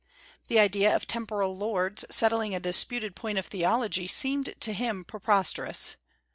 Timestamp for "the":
0.47-0.57